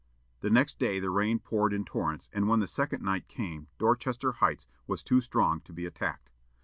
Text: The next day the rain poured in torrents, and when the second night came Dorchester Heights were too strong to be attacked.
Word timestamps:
The 0.39 0.49
next 0.49 0.79
day 0.79 0.99
the 0.99 1.11
rain 1.11 1.37
poured 1.37 1.73
in 1.73 1.85
torrents, 1.85 2.27
and 2.33 2.47
when 2.47 2.59
the 2.59 2.65
second 2.65 3.03
night 3.03 3.27
came 3.27 3.67
Dorchester 3.77 4.31
Heights 4.31 4.65
were 4.87 4.97
too 4.97 5.21
strong 5.21 5.61
to 5.61 5.73
be 5.73 5.85
attacked. 5.85 6.31